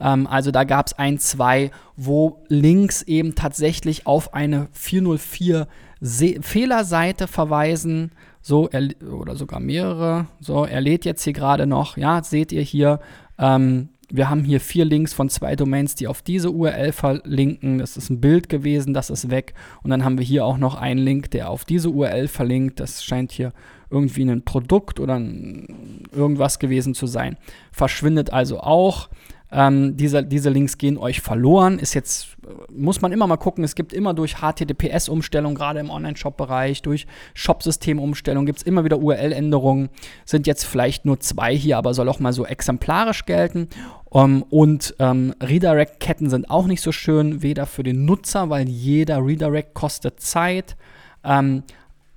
Ähm, 0.00 0.26
also 0.26 0.50
da 0.50 0.64
gab 0.64 0.86
es 0.86 0.92
ein, 0.94 1.18
zwei, 1.18 1.70
wo 1.96 2.44
Links 2.48 3.02
eben 3.02 3.34
tatsächlich 3.34 4.06
auf 4.06 4.34
eine 4.34 4.68
404 4.72 5.66
Se 6.00 6.36
Fehlerseite 6.40 7.26
verweisen. 7.26 8.12
So, 8.40 8.70
oder 8.70 9.36
sogar 9.36 9.60
mehrere. 9.60 10.26
So, 10.40 10.64
er 10.64 10.80
lädt 10.80 11.04
jetzt 11.04 11.24
hier 11.24 11.32
gerade 11.32 11.66
noch. 11.66 11.96
Ja, 11.96 12.22
seht 12.22 12.52
ihr 12.52 12.62
hier. 12.62 13.00
Ähm, 13.38 13.88
wir 14.10 14.30
haben 14.30 14.42
hier 14.44 14.60
vier 14.60 14.84
Links 14.84 15.12
von 15.12 15.28
zwei 15.28 15.54
Domains, 15.54 15.94
die 15.94 16.08
auf 16.08 16.22
diese 16.22 16.50
URL 16.50 16.92
verlinken. 16.92 17.78
Das 17.78 17.96
ist 17.96 18.08
ein 18.08 18.20
Bild 18.20 18.48
gewesen, 18.48 18.94
das 18.94 19.10
ist 19.10 19.28
weg. 19.30 19.52
Und 19.82 19.90
dann 19.90 20.04
haben 20.04 20.18
wir 20.18 20.24
hier 20.24 20.46
auch 20.46 20.56
noch 20.56 20.76
einen 20.76 21.00
Link, 21.00 21.30
der 21.32 21.50
auf 21.50 21.64
diese 21.64 21.90
URL 21.90 22.28
verlinkt. 22.28 22.80
Das 22.80 23.04
scheint 23.04 23.32
hier 23.32 23.52
irgendwie 23.90 24.22
ein 24.22 24.44
Produkt 24.44 25.00
oder 25.00 25.16
ein 25.18 26.04
irgendwas 26.12 26.58
gewesen 26.58 26.94
zu 26.94 27.06
sein. 27.06 27.36
Verschwindet 27.72 28.32
also 28.32 28.60
auch. 28.60 29.08
Ähm, 29.50 29.96
diese, 29.96 30.22
diese 30.22 30.50
Links 30.50 30.76
gehen 30.76 30.98
euch 30.98 31.22
verloren. 31.22 31.78
Ist 31.78 31.94
jetzt, 31.94 32.36
muss 32.70 33.00
man 33.00 33.12
immer 33.12 33.26
mal 33.26 33.38
gucken, 33.38 33.64
es 33.64 33.74
gibt 33.74 33.94
immer 33.94 34.12
durch 34.12 34.36
HTTPS-Umstellung, 34.36 35.54
gerade 35.54 35.80
im 35.80 35.88
Online-Shop-Bereich, 35.88 36.82
durch 36.82 37.06
Shop-System-Umstellung 37.32 38.44
gibt 38.44 38.58
es 38.58 38.64
immer 38.64 38.84
wieder 38.84 38.98
URL-Änderungen. 38.98 39.88
Sind 40.26 40.46
jetzt 40.46 40.64
vielleicht 40.64 41.06
nur 41.06 41.20
zwei 41.20 41.56
hier, 41.56 41.78
aber 41.78 41.94
soll 41.94 42.10
auch 42.10 42.20
mal 42.20 42.34
so 42.34 42.44
exemplarisch 42.44 43.24
gelten. 43.24 43.68
Um, 44.10 44.42
und 44.42 44.94
ähm, 44.98 45.34
Redirect-Ketten 45.42 46.30
sind 46.30 46.50
auch 46.50 46.66
nicht 46.66 46.80
so 46.80 46.92
schön, 46.92 47.42
weder 47.42 47.66
für 47.66 47.82
den 47.82 48.04
Nutzer, 48.04 48.50
weil 48.50 48.68
jeder 48.68 49.24
Redirect 49.24 49.74
kostet 49.74 50.20
Zeit. 50.20 50.76
Ähm, 51.24 51.62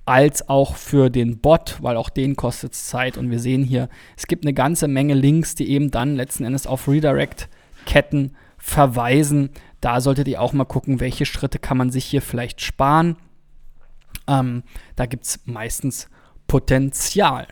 als 0.04 0.48
auch 0.48 0.76
für 0.76 1.10
den 1.10 1.38
Bot, 1.38 1.78
weil 1.80 1.96
auch 1.96 2.10
den 2.10 2.36
kostet 2.36 2.72
es 2.72 2.88
Zeit. 2.88 3.16
Und 3.16 3.30
wir 3.30 3.38
sehen 3.38 3.64
hier, 3.64 3.88
es 4.16 4.26
gibt 4.26 4.44
eine 4.44 4.54
ganze 4.54 4.88
Menge 4.88 5.14
Links, 5.14 5.54
die 5.54 5.70
eben 5.70 5.90
dann 5.90 6.16
letzten 6.16 6.44
Endes 6.44 6.66
auf 6.66 6.88
Redirect-Ketten 6.88 8.36
verweisen. 8.58 9.50
Da 9.80 10.00
solltet 10.00 10.28
ihr 10.28 10.40
auch 10.40 10.52
mal 10.52 10.64
gucken, 10.64 11.00
welche 11.00 11.26
Schritte 11.26 11.58
kann 11.58 11.76
man 11.76 11.90
sich 11.90 12.04
hier 12.04 12.22
vielleicht 12.22 12.60
sparen. 12.60 13.16
Ähm, 14.28 14.62
da 14.96 15.06
gibt 15.06 15.24
es 15.24 15.40
meistens 15.44 16.08
Potenzial. 16.46 17.46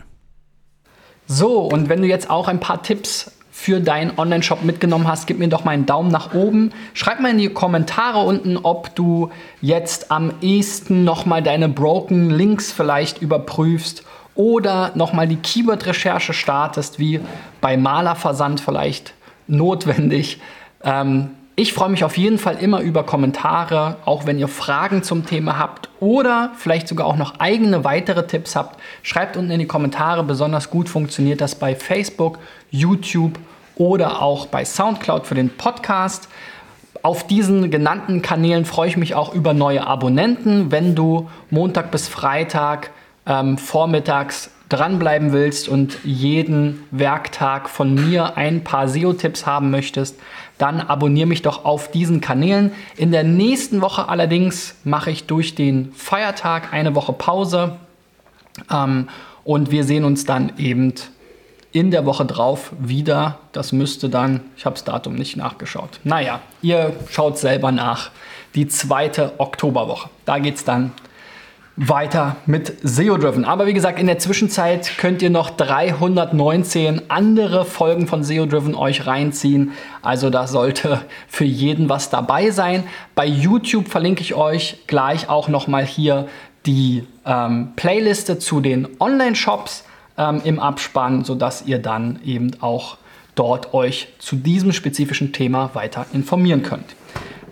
So, 1.27 1.61
und 1.63 1.89
wenn 1.89 2.03
du 2.03 2.09
jetzt 2.09 2.29
auch 2.29 2.49
ein 2.49 2.61
paar 2.61 2.83
Tipps 2.83 3.33
für 3.61 3.79
deinen 3.79 4.19
Online-Shop 4.19 4.63
mitgenommen 4.65 5.07
hast, 5.07 5.27
gib 5.27 5.39
mir 5.39 5.49
doch 5.49 5.65
mal 5.65 5.73
einen 5.73 5.85
Daumen 5.85 6.11
nach 6.11 6.33
oben. 6.33 6.73
Schreib 6.95 7.21
mal 7.21 7.33
in 7.33 7.37
die 7.37 7.51
Kommentare 7.51 8.21
unten, 8.21 8.57
ob 8.57 8.95
du 8.95 9.31
jetzt 9.61 10.11
am 10.11 10.33
ehesten 10.41 11.05
nochmal 11.05 11.43
deine 11.43 11.69
Broken 11.69 12.31
Links 12.31 12.73
vielleicht 12.73 13.21
überprüfst 13.21 14.03
oder 14.35 14.93
nochmal 14.95 15.29
die 15.29 15.37
Keyword-Recherche 15.37 16.33
startest, 16.33 16.99
wie 16.99 17.21
bei 17.61 17.77
Malerversand 17.77 18.63
vielleicht 18.63 19.13
notwendig. 19.47 20.41
Ähm, 20.83 21.33
ich 21.55 21.75
freue 21.75 21.91
mich 21.91 22.03
auf 22.03 22.17
jeden 22.17 22.39
Fall 22.39 22.57
immer 22.57 22.81
über 22.81 23.05
Kommentare, 23.05 23.97
auch 24.07 24.25
wenn 24.25 24.39
ihr 24.39 24.49
Fragen 24.49 25.03
zum 25.03 25.27
Thema 25.27 25.59
habt 25.59 25.91
oder 26.01 26.53
vielleicht 26.57 26.89
sogar 26.89 27.07
auch 27.07 27.17
noch 27.17 27.39
eigene 27.41 27.85
weitere 27.85 28.27
Tipps 28.27 28.57
habt. 28.57 28.81
Schreibt 29.03 29.37
unten 29.37 29.51
in 29.51 29.59
die 29.59 29.67
Kommentare. 29.67 30.25
Besonders 30.25 30.71
gut 30.71 30.89
funktioniert 30.89 31.43
das 31.43 31.55
bei 31.57 31.77
Facebook, 31.77 32.39
YouTube 32.71 33.39
oder 33.81 34.21
auch 34.21 34.45
bei 34.45 34.67
SoundCloud 34.67 35.27
für 35.27 35.35
den 35.35 35.49
Podcast. 35.49 36.29
Auf 37.01 37.27
diesen 37.27 37.71
genannten 37.71 38.21
Kanälen 38.21 38.67
freue 38.67 38.91
ich 38.91 38.99
mich 38.99 39.15
auch 39.15 39.35
über 39.35 39.55
neue 39.55 39.87
Abonnenten. 39.87 40.71
Wenn 40.71 40.95
du 40.95 41.31
Montag 41.49 41.91
bis 41.91 42.07
Freitag 42.07 42.91
ähm, 43.25 43.57
vormittags 43.57 44.51
dranbleiben 44.69 45.33
willst 45.33 45.67
und 45.67 45.97
jeden 46.05 46.85
Werktag 46.91 47.71
von 47.71 47.95
mir 47.95 48.37
ein 48.37 48.65
paar 48.65 48.87
SEO-Tipps 48.87 49.47
haben 49.47 49.71
möchtest, 49.71 50.21
dann 50.59 50.83
abonniere 50.83 51.27
mich 51.27 51.41
doch 51.41 51.65
auf 51.65 51.91
diesen 51.91 52.21
Kanälen. 52.21 52.73
In 52.99 53.13
der 53.13 53.25
nächsten 53.25 53.81
Woche 53.81 54.11
allerdings 54.11 54.75
mache 54.85 55.11
ich 55.11 55.27
durch 55.27 55.55
den 55.55 55.91
Feiertag 55.93 56.75
eine 56.75 56.95
Woche 56.95 57.15
Pause 57.15 57.77
ähm, 58.71 59.09
und 59.43 59.71
wir 59.71 59.85
sehen 59.85 60.05
uns 60.05 60.27
dann 60.27 60.53
eben 60.59 60.95
in 61.73 61.91
der 61.91 62.07
Woche 62.07 62.25
drauf 62.25 62.73
wieder. 62.79 63.39
Das 63.53 63.73
müsste 63.73 64.09
dann, 64.09 64.41
ich 64.57 64.65
habe 64.65 64.75
das 64.75 64.85
Datum 64.85 65.15
nicht 65.15 65.37
nachgeschaut. 65.37 66.01
Naja, 66.05 66.41
ihr 66.63 66.95
schaut 67.11 67.39
selber 67.39 67.73
nach. 67.73 68.11
Die 68.55 68.67
zweite 68.67 69.33
Oktoberwoche. 69.39 70.11
Da 70.25 70.39
geht 70.39 70.57
es 70.57 70.65
dann 70.65 70.93
weiter 71.77 72.37
mit 72.47 72.75
SEO-Driven. 72.83 73.45
Aber 73.45 73.67
wie 73.67 73.73
gesagt, 73.73 73.99
in 73.99 74.07
der 74.07 74.19
Zwischenzeit 74.19 74.99
könnt 74.99 75.23
ihr 75.23 75.31
noch 75.31 75.51
319 75.51 77.03
andere 77.09 77.65
Folgen 77.65 78.07
von 78.07 78.23
SEO-Driven 78.23 78.75
euch 78.75 79.07
reinziehen. 79.07 79.73
Also 80.03 80.29
da 80.29 80.47
sollte 80.47 81.01
für 81.29 81.45
jeden 81.45 81.89
was 81.89 82.11
dabei 82.11 82.51
sein. 82.51 82.85
Bei 83.15 83.25
YouTube 83.25 83.89
verlinke 83.89 84.21
ich 84.21 84.35
euch 84.35 84.79
gleich 84.89 85.29
auch 85.29 85.49
nochmal 85.49 85.87
hier 85.87 86.29
die 86.67 87.07
ähm, 87.25 87.73
Playliste 87.77 88.39
zu 88.39 88.61
den 88.61 88.89
Online-Shops 89.01 89.85
ähm, 90.21 90.43
im 90.45 90.61
Abspann, 90.61 91.25
sodass 91.25 91.63
ihr 91.67 91.79
dann 91.81 92.21
eben 92.25 92.53
auch 92.61 92.99
dort 93.35 93.73
euch 93.73 94.09
zu 94.19 94.37
diesem 94.37 94.73
spezifischen 94.73 95.33
Thema 95.33 95.71
weiter 95.73 96.07
informieren 96.13 96.63
könnt. 96.63 96.95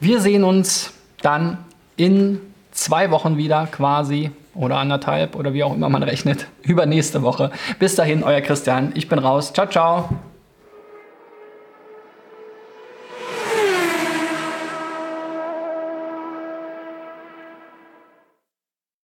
Wir 0.00 0.20
sehen 0.20 0.44
uns 0.44 0.92
dann 1.22 1.58
in 1.96 2.40
zwei 2.70 3.10
Wochen 3.10 3.37
wieder 3.38 3.66
quasi 3.66 4.30
oder 4.54 4.76
anderthalb 4.76 5.34
oder 5.34 5.54
wie 5.54 5.64
auch 5.64 5.75
immer 5.75 5.88
man 5.88 6.02
rechnet, 6.02 6.46
über 6.62 6.84
nächste 6.84 7.22
Woche. 7.22 7.50
Bis 7.78 7.94
dahin, 7.94 8.22
euer 8.22 8.42
Christian. 8.42 8.92
Ich 8.94 9.08
bin 9.08 9.18
raus. 9.18 9.52
Ciao, 9.52 9.66
ciao. 9.66 10.10